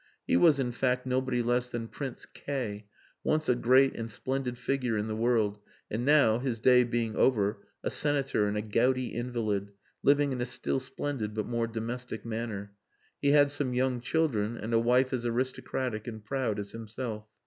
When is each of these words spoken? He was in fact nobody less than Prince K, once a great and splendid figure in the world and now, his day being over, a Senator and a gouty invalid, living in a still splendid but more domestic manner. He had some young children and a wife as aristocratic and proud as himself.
He 0.25 0.35
was 0.35 0.59
in 0.59 0.71
fact 0.71 1.05
nobody 1.05 1.43
less 1.43 1.69
than 1.69 1.87
Prince 1.87 2.25
K, 2.25 2.87
once 3.23 3.47
a 3.47 3.53
great 3.53 3.93
and 3.93 4.09
splendid 4.09 4.57
figure 4.57 4.97
in 4.97 5.07
the 5.07 5.15
world 5.15 5.59
and 5.91 6.03
now, 6.03 6.39
his 6.39 6.59
day 6.59 6.83
being 6.83 7.15
over, 7.15 7.61
a 7.83 7.91
Senator 7.91 8.47
and 8.47 8.57
a 8.57 8.63
gouty 8.63 9.09
invalid, 9.09 9.73
living 10.01 10.31
in 10.31 10.41
a 10.41 10.45
still 10.45 10.79
splendid 10.79 11.35
but 11.35 11.45
more 11.45 11.67
domestic 11.67 12.25
manner. 12.25 12.73
He 13.21 13.29
had 13.29 13.51
some 13.51 13.75
young 13.75 14.01
children 14.01 14.57
and 14.57 14.73
a 14.73 14.79
wife 14.79 15.13
as 15.13 15.23
aristocratic 15.23 16.07
and 16.07 16.25
proud 16.25 16.57
as 16.57 16.71
himself. 16.71 17.27